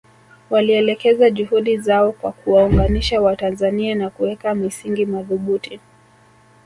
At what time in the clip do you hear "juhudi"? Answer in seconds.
1.29-1.77